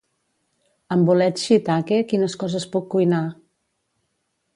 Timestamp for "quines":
2.13-2.37